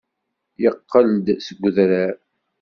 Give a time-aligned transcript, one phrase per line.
[0.61, 2.15] Yeqqel-d seg udrar.